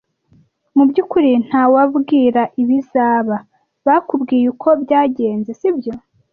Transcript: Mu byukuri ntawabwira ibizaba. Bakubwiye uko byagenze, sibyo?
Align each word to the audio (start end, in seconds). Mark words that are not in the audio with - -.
Mu 0.75 0.83
byukuri 0.89 1.31
ntawabwira 1.47 2.41
ibizaba. 2.61 3.35
Bakubwiye 3.85 4.45
uko 4.53 4.69
byagenze, 4.83 5.49
sibyo? 5.59 5.93